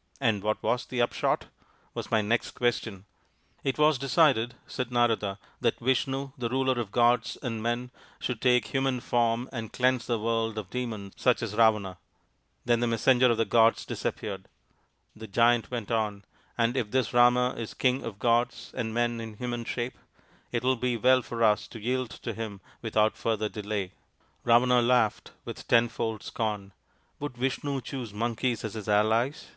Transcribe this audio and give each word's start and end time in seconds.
"'And 0.20 0.42
what 0.42 0.60
was 0.64 0.84
the 0.84 1.00
upshot?' 1.00 1.46
was 1.94 2.10
my 2.10 2.20
next 2.20 2.50
.question. 2.56 3.04
48 3.62 3.62
THE 3.62 3.68
INDIAN 3.68 3.70
STORY 3.70 3.70
BOOK 3.70 3.76
"* 3.80 3.80
It 3.80 3.82
was 3.86 3.98
decided/ 4.00 4.54
said 4.66 4.90
Narada, 4.90 5.38
c 5.40 5.48
that 5.60 5.78
Vishnu, 5.78 6.32
the 6.36 6.48
ruler 6.48 6.80
of 6.80 6.90
gods 6.90 7.38
and 7.40 7.62
men, 7.62 7.92
should 8.18 8.40
take 8.40 8.66
human 8.74 8.98
form 8.98 9.48
and 9.52 9.72
cleanse 9.72 10.08
the 10.08 10.18
world 10.18 10.58
of 10.58 10.70
Demons 10.70 11.14
such 11.16 11.40
as 11.40 11.54
Ravana. 11.54 11.90
5 11.92 11.96
Then 12.64 12.80
the 12.80 12.88
Messenger 12.88 13.30
of 13.30 13.36
the 13.36 13.44
Gods 13.44 13.86
disappeared," 13.86 14.48
the 15.14 15.28
Giant 15.28 15.70
went 15.70 15.92
on." 15.92 16.24
And 16.58 16.76
if 16.76 16.90
this 16.90 17.14
Rama 17.14 17.50
is 17.56 17.72
king 17.72 18.02
of 18.02 18.18
gods 18.18 18.72
and 18.76 18.92
men 18.92 19.20
in 19.20 19.34
human 19.36 19.64
shape, 19.64 19.96
it 20.50 20.64
will 20.64 20.74
be 20.74 20.96
well 20.96 21.22
for 21.22 21.44
us 21.44 21.68
to 21.68 21.78
yield 21.80 22.10
to 22.10 22.34
him 22.34 22.60
without 22.82 23.16
further 23.16 23.48
delay." 23.48 23.92
Ravana 24.42 24.82
laughed 24.82 25.30
with 25.44 25.68
tenfold 25.68 26.24
scorn." 26.24 26.72
Would 27.20 27.36
Vishnu 27.38 27.80
choose 27.82 28.12
Monkeys 28.12 28.64
as 28.64 28.74
his 28.74 28.88
allies 28.88 29.52